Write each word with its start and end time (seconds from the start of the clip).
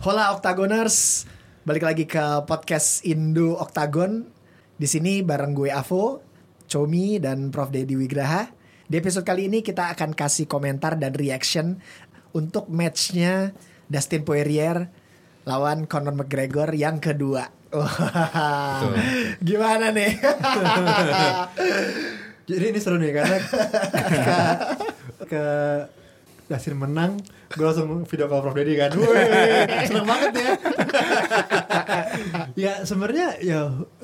Hola 0.00 0.32
Octagoners, 0.32 1.28
balik 1.68 1.84
lagi 1.84 2.08
ke 2.08 2.24
podcast 2.48 3.04
Indo 3.04 3.60
Octagon. 3.60 4.24
Di 4.80 4.88
sini 4.88 5.20
bareng 5.20 5.52
gue 5.52 5.68
Avo, 5.68 6.24
Chomi 6.64 7.20
dan 7.20 7.52
Prof 7.52 7.68
Dedi 7.68 8.00
Wigraha. 8.00 8.48
Di 8.88 8.96
episode 8.96 9.28
kali 9.28 9.52
ini 9.52 9.60
kita 9.60 9.92
akan 9.92 10.16
kasih 10.16 10.48
komentar 10.48 10.96
dan 10.96 11.12
reaction 11.12 11.84
untuk 12.32 12.72
matchnya 12.72 13.52
Dustin 13.92 14.24
Poirier 14.24 14.88
lawan 15.44 15.84
Conor 15.84 16.16
McGregor 16.16 16.72
yang 16.72 16.96
kedua. 16.96 17.52
Gimana 19.52 19.92
nih? 19.92 20.16
Jadi 22.50 22.64
ini 22.72 22.80
seru 22.80 22.96
nih 22.96 23.12
karena 23.12 23.36
ketika 24.00 24.40
ke 25.28 25.44
Dasin 26.50 26.74
menang, 26.74 27.14
gue 27.54 27.62
langsung 27.62 28.02
video 28.02 28.26
call 28.26 28.42
Prof 28.42 28.58
Dedi 28.58 28.74
kan, 28.74 28.90
Wih, 28.90 29.06
seneng 29.88 30.02
banget 30.02 30.32
ya. 30.34 30.50
ya 32.58 32.72
sebenarnya 32.82 33.38
ya 33.38 33.60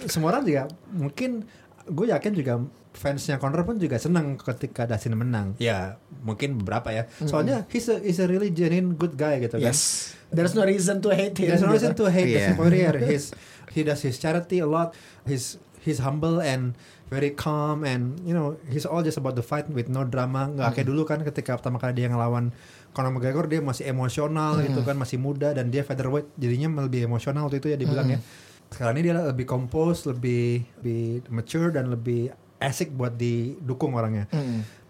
semua 0.07 0.31
orang 0.31 0.47
juga 0.47 0.63
mungkin 0.95 1.43
gue 1.87 2.07
yakin 2.07 2.33
juga 2.35 2.63
fansnya 2.97 3.37
Conor 3.37 3.69
pun 3.69 3.77
juga 3.77 4.01
senang 4.01 4.41
ketika 4.41 4.89
Dasin 4.89 5.19
menang. 5.19 5.53
Ya 5.61 6.01
mungkin 6.25 6.57
beberapa 6.57 6.89
ya. 6.91 7.05
Soalnya 7.29 7.69
he's 7.69 7.91
a, 7.93 8.01
he's 8.01 8.23
a 8.23 8.27
really 8.27 8.49
genuine 8.49 8.97
good 8.97 9.19
guy 9.21 9.37
gitu 9.43 9.61
kan. 9.61 9.69
yes, 9.69 10.15
there's 10.33 10.57
no 10.57 10.65
reason 10.65 11.05
to 11.05 11.13
hate 11.13 11.37
him. 11.37 11.53
There's 11.53 11.67
no 11.67 11.75
reason 11.75 11.93
to 11.99 12.09
hate 12.09 12.31
Yeah. 12.33 12.55
Dustin 12.55 12.57
Poirier. 12.57 12.95
He's 13.05 13.37
he 13.77 13.85
does 13.85 14.01
his 14.01 14.17
charity 14.17 14.65
a 14.65 14.69
lot. 14.71 14.97
He's 15.29 15.61
he's 15.87 16.03
humble 16.03 16.43
and 16.43 16.75
very 17.07 17.31
calm 17.31 17.87
and 17.87 18.19
you 18.27 18.35
know 18.35 18.59
he's 18.67 18.83
all 18.83 19.07
just 19.07 19.15
about 19.23 19.39
the 19.39 19.47
fight 19.47 19.71
with 19.71 19.87
no 19.87 20.03
drama. 20.03 20.51
Nggak 20.51 20.83
kayak 20.83 20.87
dulu 20.91 21.07
kan 21.07 21.23
ketika 21.23 21.55
pertama 21.55 21.79
kali 21.79 21.95
dia 22.03 22.11
ngelawan 22.11 22.51
Conor 22.91 23.15
McGregor 23.15 23.47
dia 23.47 23.63
masih 23.63 23.87
emosional 23.87 24.59
gitu 24.67 24.83
kan 24.83 24.99
masih 24.99 25.23
muda 25.23 25.55
dan 25.55 25.71
dia 25.71 25.87
featherweight 25.87 26.27
jadinya 26.35 26.83
lebih 26.83 27.07
emosional 27.07 27.47
waktu 27.47 27.63
itu 27.63 27.71
ya 27.71 27.79
dibilang 27.79 28.11
ya. 28.11 28.19
Sekarang 28.67 28.99
ini 28.99 29.15
dia 29.15 29.15
lebih 29.15 29.47
compose, 29.47 30.11
lebih 30.11 30.67
lebih 30.83 31.31
mature 31.31 31.71
dan 31.71 31.87
lebih 31.87 32.35
asik 32.61 32.93
buat 32.95 33.17
didukung 33.19 33.97
orangnya. 33.97 34.29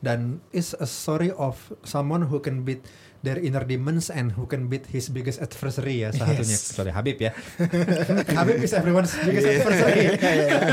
Dan 0.00 0.44
it's 0.54 0.76
a 0.76 0.86
story 0.86 1.32
of 1.34 1.56
someone 1.82 2.28
who 2.28 2.38
can 2.38 2.62
beat 2.62 2.84
their 3.26 3.42
inner 3.42 3.66
demons 3.66 4.06
and 4.06 4.30
who 4.38 4.46
can 4.46 4.70
beat 4.70 4.86
his 4.86 5.10
biggest 5.10 5.42
adversary 5.42 6.06
ya 6.06 6.14
salah 6.14 6.38
satunya. 6.38 6.54
Yes. 6.54 6.62
Sorry 6.70 6.92
Habib 6.94 7.18
ya. 7.18 7.34
Habib 8.38 8.62
is 8.62 8.70
everyone's 8.70 9.10
biggest 9.26 9.50
adversary. 9.50 10.14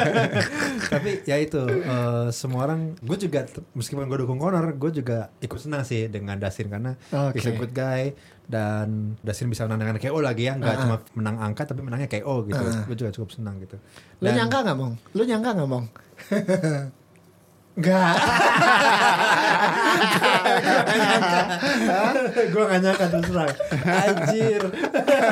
Tapi 0.94 1.12
ya 1.26 1.42
itu 1.42 1.66
eh, 1.66 2.30
semua 2.30 2.70
orang 2.70 2.94
gue 3.02 3.18
juga 3.18 3.50
meskipun 3.74 4.06
gue 4.06 4.20
dukung 4.22 4.38
Conor, 4.38 4.78
gue 4.78 4.92
juga 5.02 5.34
ikut 5.42 5.58
senang 5.58 5.82
sih 5.82 6.06
dengan 6.14 6.38
Dustin 6.38 6.70
karena 6.70 6.94
he's 7.34 7.50
a 7.50 7.58
good 7.58 7.74
guy 7.74 8.14
dan 8.44 9.16
Dustin 9.24 9.48
bisa 9.48 9.64
menang 9.66 9.88
dengan 9.88 9.98
KO 9.98 10.20
lagi 10.20 10.52
ya, 10.52 10.54
nggak 10.60 10.76
cuma 10.84 10.96
menang 11.16 11.38
angka 11.40 11.64
tapi 11.70 11.82
menangnya 11.82 12.10
KO 12.12 12.44
gitu. 12.48 12.64
Gue 12.88 12.98
juga 13.00 13.12
cukup 13.16 13.30
senang 13.32 13.56
gitu. 13.64 13.80
Lu 14.20 14.28
Dan- 14.28 14.44
nyangka 14.44 14.58
nggak 14.68 14.78
mong? 14.78 14.94
Lu 15.16 15.24
nyangka 15.24 15.50
nggak 15.56 15.70
mong? 15.70 15.86
Enggak. 17.74 18.14
gue 22.54 22.64
gak 22.70 22.82
nyangka 22.86 23.06
terus 23.10 23.28
terang 23.30 23.50
Anjir 23.82 24.62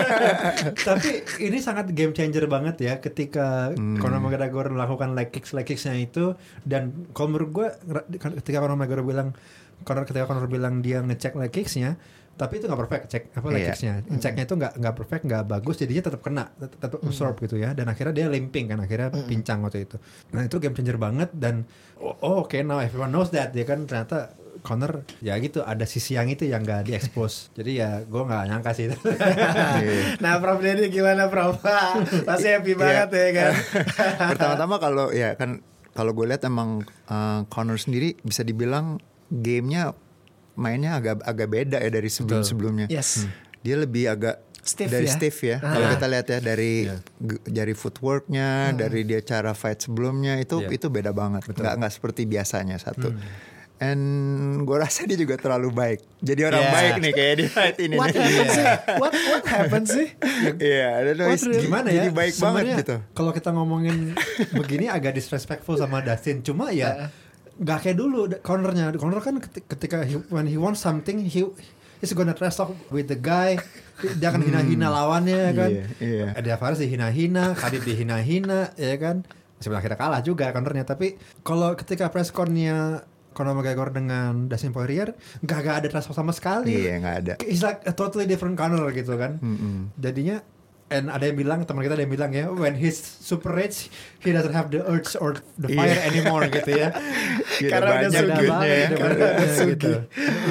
Tapi 0.87 1.09
ini 1.43 1.57
sangat 1.61 1.91
game 1.93 2.13
changer 2.15 2.45
banget 2.49 2.75
ya 2.81 2.93
Ketika 2.97 3.75
Conor 3.75 4.19
McGregor 4.21 4.73
melakukan 4.73 5.13
leg 5.13 5.29
kicks 5.29 5.53
Leg 5.53 5.67
kicksnya 5.67 5.97
itu 5.97 6.33
Dan 6.65 7.09
kalau 7.13 7.35
menurut 7.35 7.49
gue 7.53 7.67
Ketika 8.41 8.63
Conor 8.63 8.77
McGregor 8.77 9.05
bilang 9.05 9.29
Conor 9.81 10.05
ketika 10.05 10.29
Conor 10.29 10.45
bilang 10.45 10.85
dia 10.85 11.01
ngecek 11.01 11.33
leg 11.37 11.49
kicksnya 11.49 11.97
tapi 12.41 12.57
itu 12.57 12.65
nggak 12.65 12.81
perfect 12.81 13.03
cek 13.07 13.23
apa 13.31 13.45
Iya. 13.53 13.57
kicksnya 13.69 13.93
ceknya 14.17 14.43
itu 14.43 14.55
nggak 14.57 14.73
nggak 14.81 14.95
perfect 14.97 15.23
nggak 15.29 15.43
bagus 15.45 15.75
jadinya 15.77 16.01
tetap 16.01 16.21
kena 16.21 16.49
tet- 16.51 16.73
tetap 16.73 16.97
absorb 16.99 17.37
gitu 17.37 17.53
ya. 17.55 17.77
Dan 17.77 17.85
akhirnya 17.85 18.17
dia 18.17 18.27
limping 18.27 18.65
kan 18.65 18.81
akhirnya 18.81 19.13
pincang 19.13 19.61
waktu 19.61 19.85
itu. 19.85 20.01
Nah 20.33 20.41
itu 20.41 20.57
game 20.57 20.73
changer 20.73 20.97
banget 20.97 21.29
dan 21.31 21.69
oh, 21.95 22.17
oh, 22.19 22.35
oke 22.41 22.57
now 22.59 22.81
everyone 22.81 23.13
knows 23.13 23.29
that 23.29 23.53
ya 23.53 23.61
kan? 23.61 23.85
Ternyata 23.85 24.33
Connor 24.61 25.07
ya 25.19 25.37
gitu 25.37 25.61
ada 25.61 25.85
sisi 25.85 26.13
yang 26.13 26.27
itu 26.27 26.43
yang 26.43 26.61
nggak 26.61 26.83
diekspos 26.83 27.33
jadi 27.57 27.71
ya 27.71 27.89
gue 28.03 28.21
nggak 28.21 28.43
nyangka 28.47 28.71
sih. 28.73 28.89
Nah, 30.19 30.37
Prof 30.37 30.59
Dedi 30.59 30.89
gimana, 30.89 31.29
Prof? 31.29 31.61
Pasti 32.27 32.47
happy 32.49 32.73
banget 32.73 33.09
ya 33.09 33.27
kan? 33.31 33.51
Pertama-tama 34.33 34.75
kalau 34.77 35.09
ya 35.09 35.33
kan 35.33 35.61
kalau 35.91 36.11
gue 36.11 36.25
lihat 36.25 36.43
emang 36.43 36.81
uh, 37.07 37.43
Connor 37.47 37.77
sendiri 37.77 38.17
bisa 38.21 38.41
dibilang 38.41 38.99
gamenya 39.29 39.95
mainnya 40.53 40.95
agak 40.95 41.21
agak 41.21 41.47
beda 41.47 41.77
ya 41.77 41.89
dari 41.89 42.07
sebelum 42.07 42.41
sebelumnya. 42.41 42.85
Yes. 42.87 43.25
Dia 43.61 43.75
lebih 43.75 44.07
agak 44.07 44.41
Stiff 44.61 44.87
dari 44.87 45.09
ya? 45.09 45.11
stiff 45.11 45.37
ya. 45.41 45.57
Ah. 45.57 45.73
Kalau 45.73 45.87
kita 45.91 46.05
lihat 46.05 46.25
ya 46.27 46.39
dari 46.39 46.73
Iya. 46.85 46.97
g- 47.17 47.43
dari 47.43 47.73
footworknya, 47.73 48.49
dari 48.71 49.01
dia 49.03 49.17
cara 49.19 49.51
fight 49.51 49.81
sebelumnya 49.81 50.37
itu 50.37 50.59
Iya. 50.59 50.69
itu 50.71 50.85
beda 50.87 51.09
banget. 51.11 51.49
Nggak 51.49 51.73
nggak 51.77 51.91
seperti 51.91 52.25
biasanya 52.25 52.77
satu. 52.77 53.09
Hmm. 53.09 53.49
And 53.81 54.03
gue 54.61 54.77
rasa 54.77 55.09
dia 55.09 55.17
juga 55.17 55.33
terlalu 55.35 55.73
baik. 55.73 55.99
Jadi 56.21 56.41
orang 56.45 56.61
Yeah. 56.61 56.75
baik 56.77 56.93
nih 56.99 57.11
kayak 57.11 57.35
di 57.35 57.45
fight 57.47 57.77
ini. 57.81 57.95
What 57.97 58.13
nih. 58.13 58.21
happened 58.21 58.51
sih? 58.51 58.65
What 59.01 59.13
what 59.17 59.43
happened 59.47 59.87
sih? 59.89 60.07
Iya, 60.61 60.87
I 60.91 61.01
don't 61.01 61.17
know, 61.17 61.25
What 61.25 61.33
it's- 61.33 61.47
really- 61.47 61.65
gimana 61.65 61.87
jadi 61.89 62.05
ya 62.05 62.13
baik 62.13 62.31
sebenarnya 62.31 62.53
banget 62.69 62.81
gitu. 62.85 62.95
kalau 63.11 63.31
kita 63.31 63.49
ngomongin 63.49 63.95
begini 64.53 64.85
agak 64.87 65.17
disrespectful 65.17 65.73
sama 65.75 65.97
Dustin 65.99 66.41
cuma 66.41 66.69
ya 66.69 67.09
nggak 67.61 67.77
kayak 67.85 67.97
dulu 67.97 68.25
Connornya 68.41 68.89
Connor 68.97 69.21
kan 69.21 69.37
keti- 69.37 69.61
ketika 69.69 70.01
he, 70.01 70.17
when 70.33 70.49
he 70.49 70.57
wants 70.57 70.81
something 70.81 71.21
he 71.21 71.45
he's 72.01 72.11
gonna 72.17 72.33
trash 72.33 72.57
talk 72.57 72.73
with 72.89 73.05
the 73.05 73.15
guy. 73.15 73.55
Dia 74.01 74.33
akan 74.33 74.41
hina-hina 74.41 74.89
lawannya 74.89 75.53
kan? 75.53 75.69
Iya, 75.69 75.85
iya. 76.01 76.25
ada 76.33 76.57
Faris 76.57 76.81
dihina-hina 76.81 77.53
Khabib 77.53 77.85
dihina-hina 77.85 78.73
ya 78.73 78.97
kan? 78.97 79.21
Meskipun 79.61 79.77
akhirnya 79.77 79.99
kalah 80.01 80.21
juga 80.25 80.49
Connornya 80.49 80.89
tapi 80.89 81.21
kalau 81.45 81.77
ketika 81.77 82.09
press 82.09 82.33
connya 82.33 83.05
Conor 83.31 83.55
McGregor 83.55 83.93
dengan 83.95 84.49
Dustin 84.49 84.73
Poirier 84.73 85.13
nggak 85.45 85.85
ada 85.85 85.87
trash 85.87 86.09
talk 86.09 86.17
sama 86.17 86.33
sekali. 86.33 86.73
Iya, 86.81 86.97
nggak 86.97 87.15
ada. 87.21 87.33
It's 87.45 87.61
like 87.61 87.85
a 87.85 87.93
totally 87.93 88.25
different 88.25 88.57
Conor 88.57 88.89
gitu 88.91 89.13
kan. 89.15 89.37
Jadinya 90.01 90.41
and 90.91 91.07
ada 91.07 91.23
yang 91.23 91.37
bilang 91.37 91.59
teman 91.63 91.81
kita 91.81 91.95
ada 91.95 92.03
yang 92.03 92.11
bilang 92.11 92.29
ya 92.29 92.45
when 92.47 92.75
he's 92.75 92.99
super 92.99 93.49
rich 93.49 93.87
he 94.19 94.29
doesn't 94.29 94.51
have 94.51 94.67
the 94.67 94.83
urge 94.83 95.15
or 95.15 95.39
the 95.55 95.69
fire 95.69 95.89
Iya. 95.89 96.05
anymore 96.05 96.45
gitu 96.47 96.71
ya. 96.73 96.91
Karena 97.63 97.89
udah 97.97 98.09
duitnya 98.11 98.67
ya. 98.67 98.87
Udah 98.91 98.99
banyak 99.01 99.31
duitnya 99.31 99.65
gitu. 99.71 99.91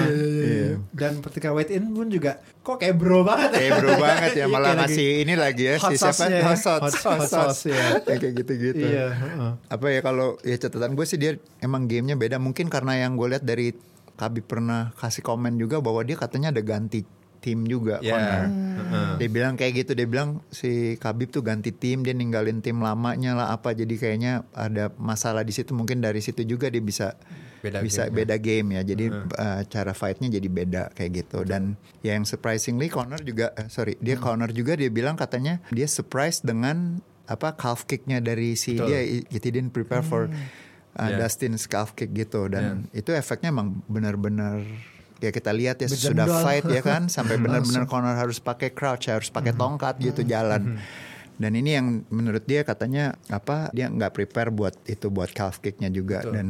Iya. 0.01 0.71
Dan 0.91 1.13
ketika 1.23 1.49
weight 1.51 1.71
in 1.71 1.91
pun 1.91 2.09
juga 2.09 2.33
kok 2.61 2.77
kayak 2.77 2.95
bro 2.95 3.23
banget 3.23 3.51
Kayak 3.53 3.73
bro 3.79 3.93
banget 3.97 4.31
ya 4.33 4.39
Iya, 4.41 4.47
malah 4.49 4.71
ngasih 4.77 5.07
ini 5.21 5.35
lagi 5.35 5.63
ya 5.63 5.75
Hot 5.79 5.91
si 5.91 5.97
siapa 5.97 6.25
ya. 6.27 6.41
hot 6.43 6.59
sauce, 6.59 6.83
Hot- 6.99 7.21
hot 7.21 7.29
sauce, 7.29 7.63
ya. 7.67 7.77
Ya, 8.01 8.17
kayak 8.19 8.33
gitu-gitu. 8.37 8.81
Iya, 8.83 9.07
heeh. 9.11 9.51
Apa 9.67 9.87
ya 9.89 10.01
kalau 10.01 10.41
ya 10.41 10.57
catatan 10.57 10.93
gue 10.93 11.05
sih 11.05 11.17
dia 11.17 11.33
emang 11.59 11.85
gamenya 11.85 12.15
beda 12.15 12.37
mungkin 12.37 12.67
karena 12.67 12.97
yang 12.99 13.15
gue 13.15 13.29
lihat 13.29 13.45
dari 13.45 13.77
Kabib 14.13 14.45
pernah 14.45 14.93
kasih 14.95 15.21
komen 15.21 15.57
juga 15.57 15.81
bahwa 15.81 16.01
dia 16.01 16.13
katanya 16.13 16.51
ada 16.51 16.61
ganti 16.61 17.01
tim 17.41 17.65
juga 17.65 17.99
Ya. 18.05 18.15
Conor. 18.15 18.45
Heeh. 18.47 19.11
Dia 19.21 19.29
bilang 19.33 19.55
kayak 19.57 19.73
gitu, 19.85 19.93
dia 19.97 20.07
bilang 20.07 20.45
si 20.53 21.01
Kabib 21.01 21.33
tuh 21.33 21.41
ganti 21.41 21.73
tim, 21.73 22.05
dia 22.05 22.13
ninggalin 22.13 22.61
tim 22.61 22.79
lamanya 22.79 23.35
lah 23.35 23.47
apa. 23.57 23.73
Jadi 23.73 23.97
kayaknya 23.97 24.45
ada 24.53 24.93
masalah 25.01 25.41
di 25.43 25.53
situ. 25.57 25.73
Mungkin 25.73 26.05
dari 26.05 26.21
situ 26.21 26.45
juga 26.45 26.69
dia 26.69 26.85
bisa 26.85 27.17
Beda 27.61 27.85
bisa 27.85 28.09
game, 28.09 28.17
beda 28.25 28.37
game 28.41 28.69
ya. 28.73 28.83
Jadi 28.89 29.05
uh, 29.13 29.61
cara 29.69 29.93
fightnya 29.93 30.33
jadi 30.33 30.49
beda 30.49 30.83
kayak 30.97 31.11
gitu. 31.25 31.45
Dan 31.45 31.77
ya 32.01 32.17
yang 32.17 32.25
surprisingly 32.25 32.89
Connor 32.89 33.21
juga, 33.21 33.53
eh, 33.53 33.69
sorry, 33.69 34.01
dia 34.01 34.17
Connor 34.17 34.49
juga 34.53 34.81
dia 34.81 34.89
bilang 34.89 35.13
katanya 35.17 35.61
dia 35.69 35.85
surprise 35.85 36.41
dengan 36.41 37.05
apa 37.29 37.53
calf 37.55 37.85
kicknya 37.85 38.25
dari 38.25 38.57
si 38.57 38.81
Betul. 38.81 38.89
dia. 38.89 39.01
He 39.29 39.39
didn't 39.39 39.77
prepare 39.77 40.01
for 40.01 40.29
uh, 40.29 41.07
Yeah. 41.07 41.23
Dustin's 41.23 41.69
calf 41.69 41.93
kick 41.95 42.11
gitu. 42.17 42.49
Dan 42.51 42.89
itu 42.97 43.13
efeknya 43.15 43.53
emang 43.55 43.85
benar-benar 43.87 44.65
ya 45.21 45.31
kita 45.31 45.53
lihat 45.53 45.85
ya 45.85 45.89
sudah 45.89 46.25
Bejendol. 46.27 46.43
fight 46.43 46.65
ya 46.67 46.83
kan 46.83 47.13
sampai 47.13 47.37
benar-benar 47.45 47.85
Connor 47.87 48.17
harus 48.17 48.41
pakai 48.41 48.73
crouch 48.73 49.13
harus 49.13 49.29
pakai 49.29 49.53
tongkat 49.53 50.01
gitu 50.01 50.25
jalan. 50.25 50.81
Dan 51.41 51.57
ini 51.57 51.73
yang 51.73 52.05
menurut 52.13 52.45
dia 52.45 52.69
katanya 52.69 53.17
apa 53.33 53.73
dia 53.73 53.89
nggak 53.89 54.13
prepare 54.13 54.53
buat 54.53 54.77
itu 54.85 55.09
buat 55.09 55.33
calf 55.33 55.65
kicknya 55.65 55.89
juga. 55.89 56.21
Betul, 56.21 56.33
dan 56.37 56.47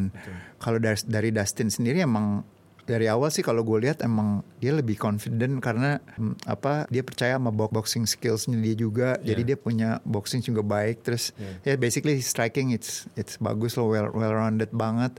kalau 0.58 0.82
dari 0.82 0.98
dari 1.06 1.30
Dustin 1.30 1.70
sendiri 1.70 2.02
emang 2.02 2.42
dari 2.90 3.06
awal 3.06 3.30
sih 3.30 3.46
kalau 3.46 3.62
gue 3.62 3.86
lihat 3.86 4.02
emang 4.02 4.42
dia 4.58 4.74
lebih 4.74 4.98
confident 4.98 5.62
karena 5.62 6.02
hmm, 6.18 6.42
apa 6.42 6.90
dia 6.90 7.06
percaya 7.06 7.38
sama 7.38 7.54
box- 7.54 7.70
boxing 7.70 8.02
skillsnya 8.02 8.58
dia 8.58 8.74
juga. 8.74 9.14
Jadi 9.22 9.54
dia 9.54 9.54
punya 9.54 10.02
boxing 10.02 10.42
juga 10.42 10.66
baik 10.66 11.06
terus 11.06 11.30
ya 11.62 11.78
basically 11.78 12.18
his 12.18 12.26
striking 12.26 12.74
it's 12.74 13.06
it's 13.14 13.38
bagus 13.38 13.78
loh 13.78 13.94
well 13.94 14.10
well 14.10 14.34
rounded 14.34 14.74
banget 14.74 15.14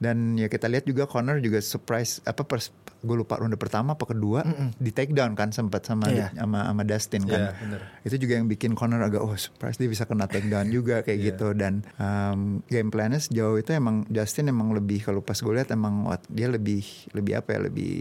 dan 0.00 0.40
ya 0.40 0.48
kita 0.48 0.64
lihat 0.64 0.88
juga 0.88 1.04
Connor 1.04 1.44
juga 1.44 1.60
surprise 1.60 2.24
apa 2.24 2.40
pers, 2.40 2.72
gue 3.00 3.16
lupa 3.16 3.36
ronde 3.36 3.56
pertama 3.56 3.92
apa 3.92 4.04
kedua 4.04 4.44
di 4.76 4.90
take 4.90 5.10
down 5.10 5.32
kan 5.32 5.48
sempat 5.50 5.82
sama 5.82 6.06
Iya. 6.06 6.28
sama 6.34 6.64
sama 6.64 6.82
Dustin 6.82 7.24
kan 7.24 7.40
Iya, 7.40 7.50
bener. 7.56 7.80
itu 8.02 8.16
juga 8.18 8.32
yang 8.34 8.46
bikin 8.46 8.72
Connor 8.72 9.00
agak 9.00 9.20
oh 9.20 9.32
surprise 9.34 9.74
dia 9.74 9.86
bisa 9.86 10.04
kena 10.04 10.24
take 10.24 10.46
down 10.46 10.68
juga 10.68 11.00
kayak 11.00 11.16
Iya. 11.16 11.26
gitu 11.30 11.48
dan 11.52 11.80
um, 11.96 12.60
game 12.66 12.88
plannya 12.88 13.16
sejauh 13.16 13.56
itu 13.56 13.72
emang 13.72 14.04
Justin 14.06 14.48
emang 14.48 14.70
lebih 14.70 15.00
kalau 15.00 15.20
pas 15.20 15.34
gue 15.34 15.48
lihat 15.50 15.70
emang 15.70 16.04
what, 16.04 16.20
dia 16.26 16.46
lebih 16.46 16.84
lebih 17.10 17.32
apa 17.34 17.48
ya 17.50 17.60
lebih 17.62 17.92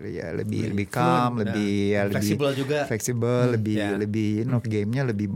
ya 0.00 0.26
lebih 0.32 0.62
lebih 0.70 0.86
fluent, 0.86 0.94
calm, 0.94 1.30
nah, 1.32 1.38
lebih 1.42 1.72
ya 1.88 2.00
lebih 2.04 2.14
fleksibel 2.14 2.50
juga. 2.54 2.78
fleksibel, 2.86 3.42
lebih 3.52 3.76
ya. 3.76 3.90
lebih 3.94 4.28
you 4.36 4.46
know, 4.46 4.60
gamenya 4.60 5.02
lebih 5.02 5.34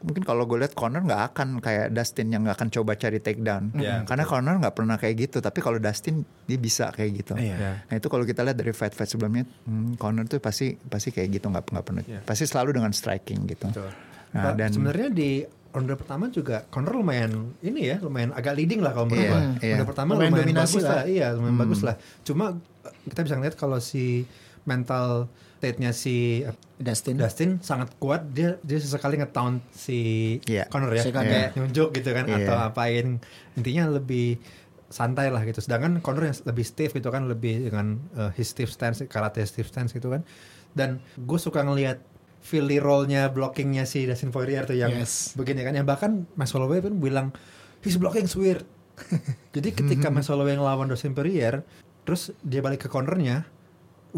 mungkin 0.00 0.22
kalau 0.22 0.44
gue 0.44 0.58
lihat 0.58 0.72
Connor 0.72 1.02
nggak 1.02 1.22
akan 1.28 1.48
kayak 1.58 1.90
Dustin 1.90 2.28
yang 2.28 2.42
nggak 2.42 2.54
akan 2.54 2.68
coba 2.70 2.94
cari 2.94 3.18
takedown 3.18 3.74
Ya, 3.74 4.02
karena 4.02 4.24
Connor 4.24 4.56
nggak 4.58 4.72
pernah 4.72 4.94
kayak 4.94 5.14
gitu 5.20 5.38
tapi 5.38 5.58
kalau 5.58 5.76
Dustin 5.76 6.20
dia 6.44 6.54
bisa 6.56 6.88
kayak 6.88 7.10
gitu 7.16 7.32
Iya. 7.34 7.56
Ya. 7.56 7.72
nah 7.82 7.94
itu 7.94 8.06
kalau 8.06 8.22
kita 8.22 8.40
lihat 8.40 8.54
dari 8.54 8.70
fight 8.70 8.92
fight 8.92 9.06
sebelumnya 9.06 9.42
hmm, 9.42 9.96
Connor 9.96 10.24
tuh 10.24 10.38
pasti 10.38 10.70
pasti 10.78 11.10
kayak 11.10 11.28
gitu 11.32 11.46
nggak 11.48 11.64
nggak 11.68 11.84
pernah 11.84 12.02
Ya. 12.04 12.20
pasti 12.20 12.44
selalu 12.44 12.74
dengan 12.74 12.90
striking 12.90 13.42
gitu 13.44 13.66
Betul. 13.68 13.90
Nah, 14.30 14.52
dan- 14.52 14.70
sebenarnya 14.70 15.08
di 15.08 15.30
ronde 15.68 15.94
pertama 15.94 16.28
juga 16.28 16.64
Conor 16.64 16.94
lumayan 16.96 17.32
ini 17.58 17.80
ya, 17.86 17.96
lumayan 17.98 18.30
agak 18.30 18.54
leading 18.54 18.78
lah 18.78 18.92
kalau 18.92 19.06
menurut 19.06 19.20
Iya, 19.20 19.30
gua. 19.30 19.40
iya. 19.58 19.74
Ronde 19.74 19.86
pertama 19.86 20.10
Lumayan 20.10 20.30
lumayan, 20.30 20.44
dominasi 20.46 20.74
bagus 20.74 20.84
lah. 20.84 20.92
lah. 20.92 21.04
Iya, 21.06 21.26
lumayan 21.30 21.48
Hmm. 21.50 21.62
bagus 21.62 21.80
lah. 21.80 21.94
Cuma 22.22 22.44
eh, 22.84 22.94
kita 23.04 23.20
bisa 23.22 23.34
ngeliat 23.34 23.54
kalau 23.54 23.78
si 23.78 24.04
mental 24.64 25.28
state-nya 25.58 25.90
si 25.90 26.42
eh, 26.42 26.54
Dustin. 26.78 27.18
Dustin 27.18 27.50
sangat 27.58 27.90
kuat 27.98 28.30
dia 28.30 28.56
dia 28.62 28.78
sesekali 28.78 29.18
nge-taunt 29.18 29.58
si 29.70 29.98
Iya. 30.46 30.66
Conor 30.66 30.94
ya 30.94 31.02
Si 31.02 31.10
kayak 31.10 31.54
nunjuk 31.54 31.90
gitu 31.92 32.10
kan 32.10 32.24
Iya. 32.24 32.46
atau 32.46 32.56
apain 32.64 33.18
intinya 33.54 33.90
lebih 33.90 34.38
santai 34.88 35.28
lah 35.28 35.42
gitu 35.42 35.58
sedangkan 35.58 36.00
Conor 36.00 36.30
yang 36.30 36.36
lebih 36.46 36.64
stiff 36.64 36.90
gitu 36.90 37.10
kan 37.10 37.26
lebih 37.26 37.68
dengan 37.68 37.98
uh, 38.14 38.30
his 38.32 38.48
stiff 38.48 38.70
stance 38.70 39.02
karate 39.04 39.42
stiff 39.44 39.68
stance 39.68 39.92
gitu 39.92 40.08
kan 40.08 40.22
dan 40.72 40.98
gue 41.14 41.36
suka 41.36 41.60
ngelihat 41.60 42.00
Philly 42.38 42.78
roll-nya 42.78 43.28
blockingnya 43.28 43.82
si 43.82 44.06
Dustin 44.06 44.30
Poirier 44.30 44.62
tuh 44.62 44.72
yang 44.72 44.94
Yes. 44.94 45.34
begini 45.34 45.60
kan 45.60 45.74
yang 45.74 45.84
bahkan 45.84 46.24
Max 46.38 46.54
Holloway 46.54 46.78
pun 46.78 46.96
bilang 46.96 47.34
his 47.82 47.98
blocking 47.98 48.30
weird 48.32 48.62
jadi 49.52 49.74
ketika 49.74 50.08
Max 50.14 50.30
Holloway 50.30 50.54
ngelawan 50.54 50.86
Dustin 50.86 51.12
Poirier 51.12 51.66
terus 52.06 52.32
dia 52.40 52.62
balik 52.62 52.86
ke 52.86 52.88
cornernya 52.88 53.44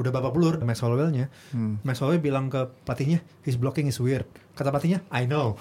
udah 0.00 0.08
babak 0.10 0.32
belur. 0.32 0.56
Max 0.64 0.80
Holloway-nya. 0.80 1.28
Hmm. 1.52 1.76
Max 1.84 2.00
Holloway 2.00 2.16
bilang 2.18 2.48
ke 2.48 2.64
pelatihnya 2.88 3.20
his 3.44 3.60
blocking 3.60 3.84
is 3.86 4.00
weird. 4.00 4.24
Kata 4.56 4.72
pelatihnya 4.72 5.04
I 5.12 5.28
know. 5.28 5.60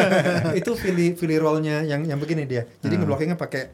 Itu 0.60 0.76
Philly 0.76 1.16
Philly 1.16 1.40
roll-nya 1.40 1.82
yang 1.82 2.04
yang 2.04 2.20
begini 2.20 2.44
dia. 2.44 2.68
Jadi 2.84 2.94
Hmm. 2.94 3.08
ngeblockingnya 3.08 3.40
pakai 3.40 3.72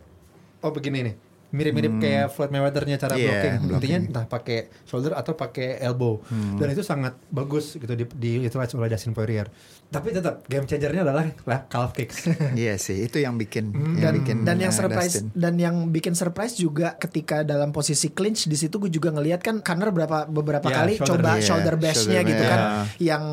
oh 0.63 0.71
begini 0.71 1.11
nih 1.11 1.15
mirip-mirip 1.55 1.95
kayak 1.97 2.27
Floyd 2.29 2.51
Mayweather-nya 2.51 2.97
cara 2.97 3.15
Iya, 3.15 3.31
blocking 3.31 3.55
intinya 3.55 3.79
blocking. 3.79 4.03
entah 4.05 4.25
pakai 4.27 4.59
shoulder 4.83 5.15
atau 5.15 5.33
pakai 5.33 5.79
elbow 5.79 6.19
Hmm. 6.25 6.57
dan 6.57 6.69
itu 6.69 6.83
sangat 6.83 7.15
bagus 7.29 7.75
gitu 7.75 7.93
di, 7.93 8.05
di 8.11 8.43
utilize 8.43 8.73
oleh 8.73 8.89
Dustin 8.89 9.13
Poirier 9.13 9.47
tapi 9.87 10.11
tetap 10.11 10.43
game 10.45 10.65
changer-nya 10.65 11.03
adalah 11.03 11.23
lah 11.41 11.61
calf 11.65 11.93
kicks 11.93 12.27
Iya 12.59 12.75
sih 12.77 13.01
itu 13.01 13.17
yang 13.17 13.37
bikin 13.37 13.71
Hmm. 13.71 13.95
yang 13.95 14.03
dan 14.03 14.15
bikin 14.17 14.37
dan 14.43 14.57
yang 14.59 14.73
surprise 14.73 15.23
Dustin. 15.23 15.31
dan 15.33 15.55
yang 15.57 15.77
bikin 15.89 16.13
surprise 16.13 16.55
juga 16.55 16.97
ketika 16.97 17.41
dalam 17.41 17.71
posisi 17.71 18.11
clinch 18.11 18.45
di 18.45 18.57
situ 18.57 18.77
gue 18.77 18.91
juga 18.91 19.09
ngelihat 19.09 19.39
kan 19.39 19.61
Conor 19.61 19.91
berapa 19.91 20.27
beberapa 20.27 20.67
Ya, 20.67 20.77
kali 20.77 20.93
shoulder- 20.95 21.23
coba 21.23 21.31
iya, 21.33 21.45
shoulder 21.45 21.75
bash-nya 21.77 21.95
shoulder 22.17 22.27
gitu 22.27 22.43
bash. 22.43 22.51
kan 22.51 22.61
Ya. 22.61 22.75
yang 23.07 23.25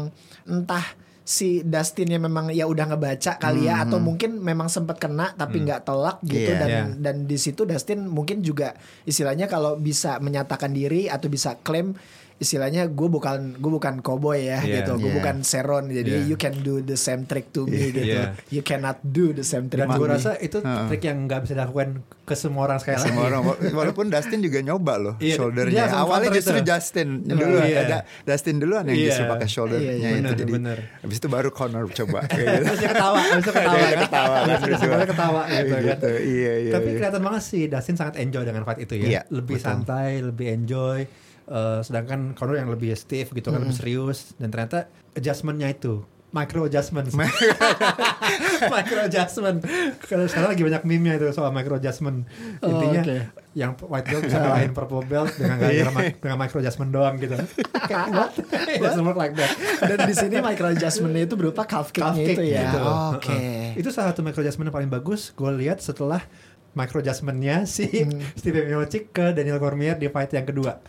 entah 0.43 0.85
si 1.21 1.61
Dustinnya 1.61 2.17
memang 2.17 2.49
ya 2.49 2.65
udah 2.65 2.91
ngebaca 2.91 3.37
kali 3.37 3.69
ya 3.69 3.85
atau 3.85 4.01
mungkin 4.01 4.41
memang 4.41 4.67
sempat 4.67 4.97
kena 4.97 5.31
tapi 5.31 5.61
nggak 5.61 5.85
telak 5.85 6.17
gitu 6.23 6.49
Iya. 6.49 6.59
dan 6.59 6.69
Iya. 6.69 6.83
dan 6.97 7.15
di 7.25 7.37
situ 7.37 7.61
Dustin 7.63 8.09
mungkin 8.09 8.41
juga 8.41 8.73
istilahnya 9.03 9.45
kalau 9.45 9.77
bisa 9.77 10.17
menyatakan 10.17 10.73
diri 10.73 11.05
atau 11.07 11.29
bisa 11.29 11.61
klaim 11.61 11.93
istilahnya 12.41 12.89
gue 12.89 13.05
bukan 13.07 13.53
gue 13.55 13.71
bukan 13.71 14.01
cowboy 14.01 14.41
ya 14.41 14.59
Iya. 14.59 14.81
gitu 14.81 14.97
gue 14.97 15.07
Iya. 15.07 15.15
bukan 15.15 15.35
Seron 15.41 15.85
jadi 15.87 16.09
Iya. 16.17 16.25
you 16.25 16.35
can 16.35 16.57
do 16.57 16.81
the 16.81 16.97
same 16.97 17.23
trick 17.23 17.49
to 17.49 17.63
me 17.63 17.93
gitu 17.93 18.01
Iya. 18.03 18.33
you 18.49 18.61
cannot 18.61 18.97
do 18.99 19.29
the 19.29 19.41
same 19.41 19.69
trick 19.69 19.77
dan 19.79 19.93
gue 19.93 20.07
rasa 20.09 20.33
itu 20.35 20.57
Heeh. 20.57 20.89
trik 20.89 21.05
yang 21.05 21.21
nggak 21.23 21.45
bisa 21.45 21.53
dilakukan 21.53 22.01
ke 22.21 22.33
semua 22.33 22.65
orang 22.65 22.77
sekali 22.77 22.97
Semua 22.97 23.29
orang 23.29 23.41
walaupun 23.77 24.09
Dustin 24.09 24.39
juga 24.39 24.57
nyoba 24.59 24.93
loh 24.97 25.13
Iya, 25.15 25.27
dia 25.27 25.37
shouldernya. 25.37 25.83
Awalnya 25.93 26.29
justru 26.31 26.57
itu. 26.57 26.65
Justin 26.65 27.09
Oh, 27.21 27.37
dulu 27.37 27.57
iya. 27.61 27.79
ada 27.83 27.97
Dustin 28.23 28.55
duluan 28.57 28.83
yang 28.85 28.97
Iya. 28.97 29.05
justru 29.07 29.23
pakai 29.27 29.47
shouldernya 29.47 29.85
Iya, 29.85 29.93
iya, 29.93 30.09
itu 30.09 30.17
bener, 30.17 30.33
jadi 30.35 30.51
bener. 30.51 30.77
habis 30.99 31.17
itu 31.17 31.27
baru 31.29 31.49
Connor 31.51 31.85
coba 31.93 32.19
terus 32.31 32.79
dia 32.79 32.89
ketawa 32.89 33.19
terus 33.21 33.45
ketawa 33.45 33.75
Dia 33.77 33.97
ketawa 33.99 34.35
terus 34.57 34.79
ketawa 34.81 35.41
gitu 35.45 35.69
kan 35.69 35.83
Gitu, 35.93 36.09
iya 36.25 36.53
iya. 36.59 36.71
tapi 36.71 36.87
iya. 36.87 36.97
kelihatan 36.97 37.21
banget 37.21 37.43
sih 37.43 37.63
Dustin 37.67 37.95
sangat 37.95 38.17
enjoy 38.17 38.41
dengan 38.41 38.63
fight 38.63 38.81
itu 38.81 38.97
ya 38.97 39.05
Iya, 39.07 39.21
lebih 39.29 39.57
santai 39.57 40.09
lebih 40.19 40.47
enjoy 40.51 41.05
Eh, 41.43 41.79
sedangkan 41.81 42.31
Conor 42.31 42.55
yang 42.55 42.69
lebih 42.69 42.93
stiff 42.93 43.29
gitu 43.29 43.49
kan 43.49 43.59
lebih 43.59 43.73
serius 43.73 44.31
dan 44.35 44.49
ternyata 44.49 44.85
adjustmentnya 45.11 45.67
itu 45.67 45.99
micro 46.29 46.63
adjustment 46.63 47.11
micro 48.71 48.99
adjustment 49.01 49.59
kalau 50.01 50.25
sekarang 50.25 50.49
lagi 50.49 50.63
banyak 50.63 50.83
meme-nya 50.83 51.13
itu 51.17 51.27
soal 51.31 51.49
micro 51.49 51.75
adjustment 51.75 52.23
Oh, 52.61 52.71
intinya 52.71 53.01
oke. 53.03 53.17
yang 53.51 53.71
white 53.81 54.07
belt 54.07 54.23
bisa 54.23 54.37
ngalahin 54.39 54.71
purple 54.71 55.03
belt 55.03 55.31
dengan 55.33 55.57
mi- 55.91 56.15
dengan 56.15 56.37
micro 56.37 56.57
adjustment 56.59 56.89
doang 56.89 57.17
gitu 57.17 57.35
kayak 57.89 58.07
what 58.09 58.31
it 58.69 58.79
doesn't 58.79 59.03
work 59.03 59.17
like 59.17 59.33
that 59.33 59.51
Dan 59.81 59.97
di 60.05 60.13
sini 60.13 60.39
micro 60.39 60.69
adjustmentnya 60.69 61.25
itu 61.25 61.35
berupa 61.35 61.65
calf 61.65 61.91
Calf 61.91 62.15
kicknya 62.15 62.23
kick 62.23 62.37
itu 62.37 62.43
ya. 62.47 62.61
gitu. 62.63 62.79
Oh, 62.79 63.09
Oke. 63.13 63.27
Heeh. 63.27 63.67
Itu 63.75 63.89
salah 63.89 64.13
satu 64.13 64.21
micro 64.21 64.39
adjustment 64.39 64.69
yang 64.69 64.77
paling 64.77 64.91
bagus 64.93 65.31
gue 65.31 65.51
lihat 65.57 65.81
setelah 65.81 66.23
micro 66.71 67.01
adjustmentnya 67.01 67.65
si 67.65 67.91
Hmm. 67.91 68.23
Steve 68.33 68.63
Miocic 68.63 69.11
ke 69.11 69.35
Daniel 69.35 69.59
Cormier 69.59 69.95
di 69.95 70.07
fight 70.07 70.31
yang 70.31 70.45
kedua. 70.45 70.79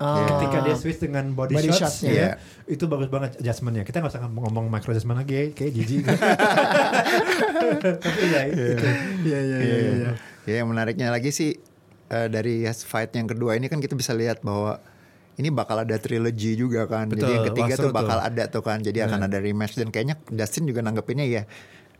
Oh. 0.00 0.16
Ketika 0.24 0.64
dia 0.64 0.74
switch 0.74 0.96
dengan 0.96 1.36
body, 1.36 1.52
Body 1.54 1.68
shots, 1.68 2.00
shots-nya. 2.00 2.08
ya, 2.08 2.16
Iya. 2.16 2.30
itu 2.66 2.88
bagus 2.88 3.12
banget 3.12 3.36
adjustmentnya. 3.36 3.84
Kita 3.84 4.00
nggak 4.00 4.12
usah 4.16 4.24
ngomong 4.24 4.72
micro 4.72 4.90
adjustment 4.90 5.20
lagi, 5.20 5.52
kayak 5.52 5.72
jijik. 5.76 6.08
Tapi 8.00 8.24
ya. 8.26 8.42
Iya 8.48 8.78
iya 9.20 9.38
iya 9.38 9.58
Iya, 9.60 9.76
iya. 9.92 10.10
Ya, 10.48 10.54
yang 10.64 10.68
menariknya 10.68 11.12
lagi 11.12 11.30
sih 11.30 11.60
eh, 12.08 12.28
dari 12.28 12.64
fight 12.66 13.12
yang 13.12 13.28
kedua 13.28 13.54
ini 13.54 13.68
kan 13.68 13.78
kita 13.78 13.92
bisa 13.92 14.16
lihat 14.16 14.40
bahwa 14.40 14.80
ini 15.36 15.48
bakal 15.48 15.80
ada 15.80 15.96
trilogy 15.96 16.56
juga 16.56 16.84
kan. 16.84 17.04
Jadi 17.06 17.20
Betul, 17.20 17.32
yang 17.32 17.44
ketiga 17.48 17.74
tuh 17.78 17.92
bakal 17.92 18.18
tuh. 18.18 18.28
ada 18.28 18.44
tuh 18.48 18.62
kan. 18.62 18.78
Jadi 18.80 18.98
akan 19.00 19.20
ada 19.24 19.36
rematch 19.36 19.76
dan 19.76 19.88
kayaknya 19.88 20.16
Dustin 20.26 20.64
juga 20.64 20.80
nanggepinnya 20.80 21.24
ya 21.24 21.42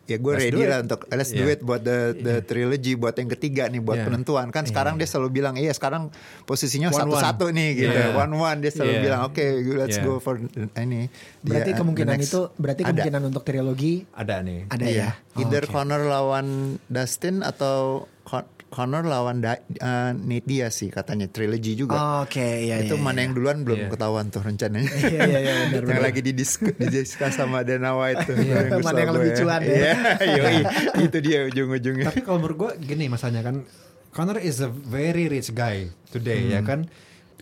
ya 0.05 0.17
gue 0.17 0.33
Let's 0.33 0.43
ready 0.43 0.57
do 0.57 0.67
lah 0.67 0.79
untuk 0.81 1.01
let's 1.09 1.31
do 1.31 1.43
Iya. 1.43 1.55
it 1.55 1.61
buat 1.61 1.81
the 1.81 1.99
the 2.15 2.35
trilogy 2.43 2.93
buat 2.95 3.15
yang 3.15 3.31
ketiga 3.31 3.67
nih 3.67 3.79
buat 3.79 3.99
Iya. 3.99 4.07
penentuan 4.07 4.47
kan 4.49 4.65
sekarang 4.65 4.95
dia 4.95 5.05
selalu 5.05 5.29
bilang 5.33 5.55
iya 5.55 5.71
sekarang 5.71 6.11
posisinya 6.45 6.91
satu-satu 6.91 7.49
nih 7.49 7.69
gitu 7.77 7.93
Iya. 7.93 8.15
one 8.15 8.35
one 8.35 8.59
dia 8.59 8.71
selalu 8.71 8.93
Iya. 8.93 9.03
bilang 9.03 9.21
oke 9.27 9.45
let's 9.77 9.97
Iya. 9.97 10.05
go 10.05 10.19
for 10.19 10.35
ini 10.75 11.07
Berarti 11.41 11.71
Dia, 11.71 11.79
kemungkinan 11.79 12.17
itu 12.19 12.41
berarti 12.55 12.83
ada. 12.83 12.89
kemungkinan 12.91 13.23
untuk 13.25 13.43
trilogi 13.43 14.05
Ada 14.13 14.35
nih. 14.41 14.61
ada 14.67 14.85
Iya. 14.85 15.01
ya. 15.01 15.11
Oh, 15.33 15.41
Either 15.41 15.65
oke. 15.65 15.73
Connor 15.73 16.03
lawan 16.05 16.47
Dustin 16.87 17.41
atau 17.41 18.05
Con- 18.21 18.45
Connor 18.71 19.03
lawan 19.03 19.43
da- 19.43 19.59
uh, 19.83 20.15
Nate 20.15 20.47
Diaz 20.47 20.79
sih 20.79 20.89
katanya 20.89 21.27
trilogy 21.27 21.75
juga. 21.75 21.99
Oh, 21.99 22.19
Oke, 22.23 22.71
iya 22.71 22.79
itu 22.79 22.95
iya, 22.95 23.03
mana 23.03 23.19
iya. 23.19 23.23
yang 23.27 23.33
duluan 23.35 23.59
belum 23.67 23.79
Iya. 23.83 23.89
ketahuan 23.91 24.27
tuh 24.31 24.41
rencananya. 24.41 24.87
Iya 24.87 25.21
iya 25.27 25.39
iya 25.43 25.53
benar 25.67 25.83
yang 25.91 26.03
lagi 26.07 26.21
didiskus 26.23 26.79
didiskus 26.79 27.35
sama 27.35 27.67
Dana 27.67 27.99
White 27.99 28.31
tuh. 28.31 28.39
Iya, 28.39 28.71
Gus 28.71 28.87
mana 28.87 28.99
yang 29.03 29.13
lebih 29.13 29.33
cuan 29.37 29.61
ya. 29.61 29.75
Iya, 29.75 29.93
yoi. 30.39 30.59
itu 31.03 31.19
dia 31.19 31.39
ujung-ujungnya. 31.51 32.07
Tapi 32.07 32.23
kalau 32.23 32.39
menurut 32.39 32.57
gue 32.57 32.71
gini 32.87 33.11
masanya 33.11 33.43
kan 33.43 33.67
Connor 34.11 34.39
is 34.39 34.59
a 34.59 34.71
very 34.71 35.27
rich 35.27 35.51
guy 35.51 35.91
today 36.09 36.55
ya 36.55 36.63
kan. 36.63 36.87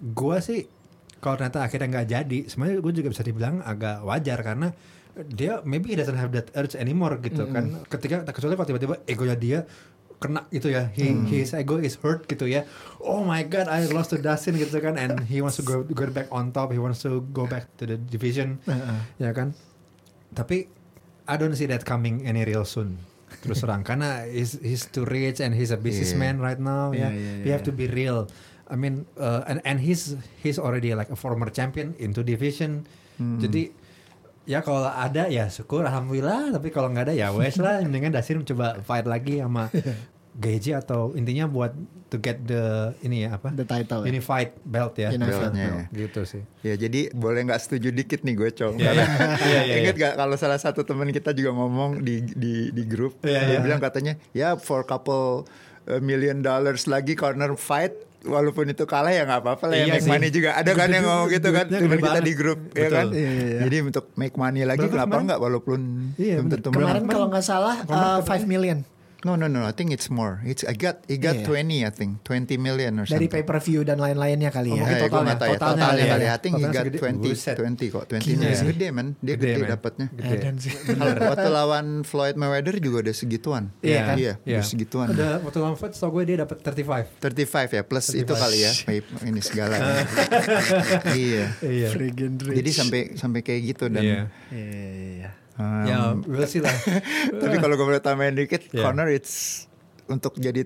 Gue 0.01 0.41
sih 0.41 0.65
kalau 1.21 1.37
ternyata 1.37 1.61
akhirnya 1.61 1.93
nggak 1.93 2.07
jadi, 2.09 2.39
sebenarnya 2.47 2.81
gue 2.81 2.93
juga 2.95 3.09
bisa 3.11 3.21
dibilang 3.21 3.61
agak 3.61 4.01
wajar 4.01 4.41
karena 4.41 4.73
dia 5.29 5.59
maybe 5.67 5.91
he 5.91 5.99
doesn't 5.99 6.15
have 6.15 6.31
that 6.31 6.49
urge 6.55 6.73
anymore 6.73 7.21
gitu 7.21 7.45
kan. 7.51 7.85
Ketika 7.85 8.25
kecuali 8.25 8.55
kalau 8.55 8.69
tiba-tiba 8.71 8.95
egonya 9.05 9.35
dia 9.35 9.59
kena 10.19 10.51
gitu 10.51 10.75
ya, 10.75 10.91
he, 10.91 11.15
his 11.31 11.55
ego 11.55 11.79
is 11.79 11.95
hurt 12.03 12.27
gitu 12.27 12.51
ya. 12.51 12.67
Oh 12.99 13.23
my 13.23 13.47
god, 13.47 13.71
I 13.71 13.87
lost 13.87 14.11
to 14.11 14.19
Dustin 14.19 14.59
gitu 14.59 14.83
kan, 14.83 14.99
and 14.99 15.23
he 15.31 15.39
wants 15.39 15.63
to 15.63 15.65
go 15.65 15.87
go 15.87 16.11
back 16.11 16.27
on 16.35 16.51
top, 16.51 16.75
he 16.75 16.81
wants 16.83 17.07
to 17.07 17.23
go 17.31 17.47
back 17.47 17.71
to 17.79 17.87
the 17.87 17.95
division, 17.95 18.59
Heeh. 18.67 18.99
ya 19.23 19.31
kan. 19.31 19.55
Tapi 20.35 20.67
I 21.31 21.35
don't 21.39 21.55
see 21.55 21.71
that 21.71 21.87
coming 21.87 22.27
any 22.27 22.43
real 22.43 22.67
soon. 22.67 22.99
Terus 23.45 23.63
terang 23.63 23.85
karena 23.85 24.25
he's, 24.27 24.59
he's 24.59 24.89
too 24.89 25.05
rich 25.05 25.39
and 25.39 25.53
he's 25.55 25.71
a 25.71 25.79
businessman 25.79 26.41
right 26.43 26.59
now. 26.59 26.91
Ya, 26.91 27.13
iya, 27.13 27.45
you 27.45 27.49
iya. 27.49 27.55
have 27.55 27.63
to 27.63 27.71
be 27.71 27.87
real. 27.87 28.27
I 28.69 28.77
mean, 28.77 29.07
uh, 29.17 29.47
and 29.49 29.63
and 29.65 29.81
he's 29.81 30.19
he's 30.43 30.59
already 30.61 30.93
like 30.93 31.09
a 31.09 31.17
former 31.17 31.49
champion 31.49 31.97
into 31.97 32.21
division. 32.27 32.85
Hmm. 33.17 33.39
Jadi 33.39 33.73
ya 34.49 34.65
kalau 34.65 34.89
ada 34.89 35.29
ya 35.29 35.53
syukur 35.53 35.85
alhamdulillah. 35.85 36.57
Tapi 36.57 36.73
kalau 36.73 36.89
nggak 36.89 37.13
ada 37.13 37.15
ya 37.15 37.29
wes 37.37 37.61
lah. 37.61 37.79
Mendingan 37.85 38.17
Dasin 38.17 38.41
coba 38.49 38.81
fight 38.81 39.05
lagi 39.05 39.45
sama 39.45 39.69
Geji 40.39 40.71
atau 40.71 41.19
intinya 41.19 41.51
buat 41.51 41.75
to 42.15 42.17
get 42.23 42.39
the 42.47 42.95
ini 43.03 43.27
ya 43.27 43.35
apa? 43.35 43.51
The 43.51 43.67
title. 43.67 44.07
ya. 44.07 44.15
Unified 44.15 44.55
belt 44.63 44.95
ya. 44.95 45.11
Beltnya, 45.11 45.91
belt. 45.91 45.91
Gitu 45.91 46.21
sih. 46.31 46.43
Ya 46.63 46.79
jadi 46.79 47.11
boleh 47.11 47.43
nggak 47.43 47.59
setuju 47.59 47.91
dikit 47.91 48.23
nih 48.23 48.39
gue 48.39 48.51
cowok. 48.55 48.79
Iya, 48.79 48.87
Karena 48.87 49.05
iya, 49.51 49.61
iya, 49.67 49.75
inget 49.83 49.97
iya. 49.99 50.05
gak 50.09 50.15
kalau 50.15 50.37
salah 50.39 50.63
satu 50.63 50.87
teman 50.87 51.11
kita 51.11 51.35
juga 51.35 51.59
ngomong 51.59 52.07
di 52.07 52.23
di 52.23 52.71
di 52.71 52.83
grup, 52.87 53.19
Iya, 53.27 53.51
dia 53.51 53.55
iya. 53.59 53.61
bilang 53.61 53.83
katanya 53.83 54.15
ya 54.31 54.55
for 54.55 54.87
couple 54.87 55.43
uh, 55.91 55.99
million 55.99 56.39
dollars 56.39 56.87
lagi 56.87 57.19
corner 57.19 57.59
fight. 57.59 58.08
Walaupun 58.21 58.67
itu 58.67 58.83
kalah 58.83 59.09
ya 59.09 59.23
nggak 59.23 59.41
apa-apa 59.41 59.65
lah 59.65 59.77
ya 59.77 59.85
Iya 59.85 59.93
make 59.93 60.03
sih. 60.03 60.11
money 60.11 60.29
juga 60.29 60.51
ada 60.53 60.71
kan 60.73 60.89
yang 60.89 61.05
ngomong 61.05 61.29
gitu 61.31 61.49
kan 61.49 61.65
teman 61.65 61.87
kita 61.93 62.03
banget. 62.11 62.25
di 62.25 62.33
grup 62.35 62.61
ya 62.69 62.83
Betul. 62.83 62.91
kan 62.93 63.07
Iya, 63.09 63.31
iya, 63.31 63.45
iya. 63.47 63.59
jadi 63.63 63.77
untuk 63.85 64.05
make 64.15 64.35
money 64.35 64.63
lagi 64.63 64.81
Berapa 64.83 64.95
kenapa 64.99 65.17
nggak 65.25 65.41
walaupun 65.41 65.79
Iya, 66.15 66.35
belum 66.37 66.49
tentu 66.51 66.69
Kemarin 66.73 67.05
kalau 67.07 67.27
nggak 67.29 67.45
salah 67.45 67.77
uh, 67.81 68.19
berapa 68.19 68.33
5 68.37 68.43
million. 68.45 68.79
No, 69.19 69.35
no, 69.35 69.47
no. 69.47 69.63
I 69.63 69.73
think 69.73 69.91
it's 69.91 70.07
more. 70.09 70.39
It's 70.43 70.63
I 70.63 70.73
got, 70.73 71.03
I 71.05 71.19
got 71.19 71.35
Iya. 71.35 71.43
20 71.43 71.83
I 71.83 71.91
think, 71.91 72.23
20 72.23 72.55
million 72.57 72.95
or 72.95 73.03
Dari 73.03 73.27
something. 73.27 73.35
pay 73.35 73.43
per 73.43 73.59
view 73.59 73.83
dan 73.83 73.99
lain-lainnya 73.99 74.47
kali 74.49 74.71
Oh, 74.71 74.79
ya. 74.79 74.81
mungkin 74.81 74.95
Eh, 74.95 75.01
gue 75.01 75.11
totalnya, 75.11 75.27
ya, 75.27 75.35
totalnya 75.35 75.59
totalnya 75.59 75.83
kali 75.85 76.03
kali. 76.07 76.23
ya. 76.23 76.31
I 76.31 76.39
think 76.39 76.53
he 76.55 76.59
Totalnya 76.61 76.71
got 76.71 76.85
segede. 76.87 76.99
20, 77.01 77.19
Buset. 77.27 77.55
20 77.57 77.87
kok. 77.91 78.05
20 78.07 78.23
Gila 78.23 78.39
million. 78.39 78.55
sih. 78.55 78.67
Gede 78.69 78.89
man, 78.89 79.07
dia 79.19 79.35
Gede, 79.35 79.43
gede 79.45 79.59
man. 79.59 79.69
dapatnya. 79.69 80.07
Gede. 80.09 80.39
Kalau 80.89 81.15
waktu 81.27 81.49
lawan 81.51 81.87
Floyd 82.03 82.37
Mayweather 82.37 82.75
juga 82.79 82.97
udah 83.01 83.15
segituan. 83.17 83.65
Iya 83.81 84.01
kan? 84.05 84.17
Iya, 84.17 84.33
Iya. 84.41 84.55
udah 84.55 84.65
segituan. 84.65 85.07
Ada 85.11 85.29
waktu 85.41 85.59
lawan 85.59 85.75
fight, 85.75 85.93
tau 85.93 86.09
gue 86.09 86.23
dia 86.25 86.37
dapat 86.39 86.57
35. 86.61 87.07
35 87.19 87.69
ya, 87.73 87.83
plus 87.83 88.07
itu 88.13 88.23
35. 88.25 88.39
kali 88.39 88.59
ya. 88.61 88.73
pay- 88.87 89.03
Ini 89.25 89.41
segala. 89.43 89.75
iya. 91.17 91.45
Iya. 91.59 91.89
Friggin 91.91 92.39
rich. 92.39 92.55
Jadi 92.57 92.71
sampai 92.71 93.01
sampai 93.15 93.41
kayak 93.43 93.61
gitu 93.67 93.85
dan 93.89 93.99
Iya. 93.99 94.21
Iya, 94.49 94.67
iya, 94.71 94.91
iya. 95.19 95.31
Um, 95.59 95.85
Ya, 95.85 95.99
we'll 96.17 96.47
see 96.47 96.59
lah. 96.59 96.73
tapi 97.43 97.57
kalau 97.57 97.75
gue 97.75 97.87
boleh 97.87 98.01
tambahin 98.01 98.35
dikit, 98.35 98.71
Iya. 98.71 98.83
Conor 98.85 99.09
it's 99.09 99.67
untuk 100.07 100.35
jadi 100.35 100.65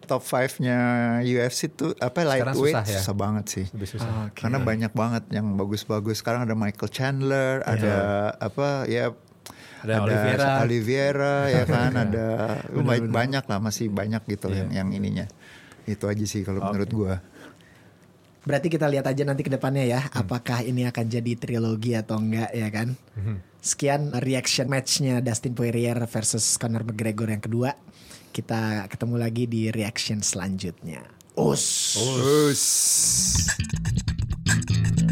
top 0.00 0.20
5-nya 0.20 0.78
UFC 1.22 1.66
tuh 1.70 1.96
apa 1.96 2.20
Sekarang 2.20 2.52
lightweight 2.52 2.76
susah 2.76 2.84
susah, 2.86 3.08
ya. 3.08 3.16
banget 3.16 3.44
sih. 3.48 3.64
Lebih 3.70 3.88
susah. 3.90 4.04
Ah, 4.06 4.24
Oke. 4.28 4.36
Karena 4.38 4.58
banyak 4.60 4.92
banget 4.92 5.24
yang 5.30 5.46
bagus-bagus. 5.54 6.20
Sekarang 6.20 6.44
ada 6.44 6.52
Michael 6.52 6.88
Chandler, 6.88 7.64
ada 7.64 7.94
apa 8.38 8.84
ya 8.84 9.16
Ada 9.80 10.00
Oliveira. 10.00 10.48
Oliveira, 10.60 11.36
ya 11.46 11.64
kan, 11.64 11.92
ada 12.04 12.26
Bener, 12.66 12.84
ba- 12.84 12.96
bener. 12.98 13.10
banyak 13.10 13.44
lah 13.44 13.58
masih 13.58 13.88
banyak 13.88 14.22
gitu 14.26 14.48
Iya. 14.48 14.64
yang 14.64 14.68
yang 14.70 14.88
ininya. 14.94 15.26
Itu 15.84 16.04
aja 16.04 16.24
sih 16.24 16.40
kalau 16.40 16.60
menurut 16.62 16.88
gua. 16.90 17.14
Berarti 18.44 18.68
kita 18.68 18.84
lihat 18.92 19.08
aja 19.08 19.24
nanti 19.24 19.40
ke 19.40 19.48
depannya 19.48 19.88
ya, 19.88 20.00
hmm. 20.04 20.20
apakah 20.20 20.60
ini 20.60 20.84
akan 20.84 21.04
jadi 21.08 21.32
trilogi 21.36 21.96
atau 21.96 22.20
enggak 22.20 22.52
ya 22.52 22.68
kan. 22.68 22.92
Hmm. 23.16 23.40
Sekian 23.64 24.12
reaction 24.20 24.68
matchnya 24.68 25.24
Dustin 25.24 25.56
Poirier 25.56 25.96
versus 26.04 26.60
Conor 26.60 26.84
McGregor 26.84 27.32
yang 27.32 27.40
kedua. 27.40 27.72
Kita 28.28 28.84
ketemu 28.92 29.16
lagi 29.16 29.48
di 29.48 29.72
reaction 29.72 30.20
selanjutnya. 30.20 31.00
Us. 31.40 31.96
Us. 31.96 32.60
Us. 34.52 35.03